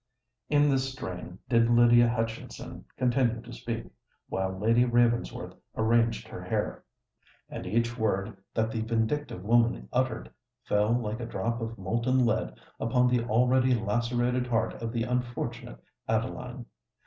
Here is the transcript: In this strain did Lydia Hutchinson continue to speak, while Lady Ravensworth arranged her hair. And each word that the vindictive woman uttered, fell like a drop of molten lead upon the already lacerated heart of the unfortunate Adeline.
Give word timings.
In 0.49 0.67
this 0.67 0.91
strain 0.91 1.37
did 1.47 1.69
Lydia 1.69 2.09
Hutchinson 2.09 2.85
continue 2.97 3.39
to 3.43 3.53
speak, 3.53 3.85
while 4.29 4.57
Lady 4.59 4.83
Ravensworth 4.83 5.53
arranged 5.77 6.27
her 6.27 6.41
hair. 6.41 6.83
And 7.49 7.67
each 7.67 7.99
word 7.99 8.35
that 8.55 8.71
the 8.71 8.81
vindictive 8.81 9.43
woman 9.43 9.87
uttered, 9.93 10.31
fell 10.63 10.91
like 10.99 11.19
a 11.19 11.27
drop 11.27 11.61
of 11.61 11.77
molten 11.77 12.25
lead 12.25 12.55
upon 12.79 13.09
the 13.09 13.23
already 13.25 13.75
lacerated 13.75 14.47
heart 14.47 14.73
of 14.81 14.91
the 14.91 15.03
unfortunate 15.03 15.79
Adeline. 16.09 16.65